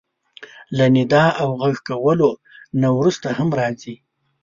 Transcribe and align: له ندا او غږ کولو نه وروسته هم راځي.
له 0.77 0.85
ندا 0.95 1.25
او 1.41 1.49
غږ 1.61 1.77
کولو 1.89 2.31
نه 2.81 2.89
وروسته 2.97 3.27
هم 3.37 3.49
راځي. 3.59 3.95